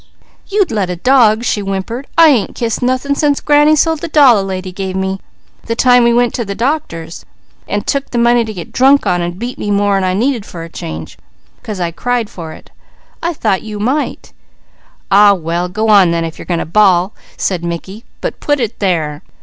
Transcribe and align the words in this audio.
"You'd 0.47 0.71
let 0.71 0.89
a 0.89 0.95
dog," 0.95 1.43
she 1.43 1.61
whimpered. 1.61 2.07
"I 2.17 2.29
ain't 2.29 2.55
kissed 2.55 2.81
nothin' 2.81 3.13
since 3.13 3.39
granny 3.39 3.75
sold 3.75 4.01
the 4.01 4.07
doll 4.07 4.39
a 4.39 4.41
lady 4.41 4.71
gave 4.71 4.95
me 4.95 5.19
the 5.67 5.75
time 5.75 6.03
we 6.03 6.11
went 6.11 6.33
to 6.33 6.43
the 6.43 6.55
doctor's, 6.55 7.23
an' 7.67 7.83
took 7.83 8.09
the 8.09 8.17
money 8.17 8.43
to 8.43 8.51
get 8.51 8.71
drunk 8.71 9.05
on, 9.05 9.21
an' 9.21 9.33
beat 9.33 9.59
me 9.59 9.69
more'n 9.69 10.03
I 10.03 10.15
needed 10.15 10.43
for 10.43 10.63
a 10.63 10.69
change, 10.69 11.19
'cause 11.61 11.79
I 11.79 11.91
cried 11.91 12.31
for 12.31 12.51
it. 12.51 12.71
I 13.21 13.33
think 13.33 13.61
you 13.63 13.77
might!" 13.77 14.33
"Aw 15.11 15.35
well, 15.35 15.69
go 15.69 15.89
on 15.89 16.09
then, 16.09 16.25
if 16.25 16.39
you're 16.39 16.47
going 16.47 16.57
to 16.57 16.65
bawl," 16.65 17.13
said 17.37 17.63
Mickey, 17.63 18.03
"but 18.21 18.39
put 18.39 18.59
it 18.59 18.79
there!" 18.79 19.21